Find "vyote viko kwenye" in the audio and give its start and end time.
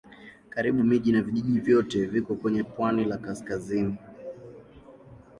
1.59-2.63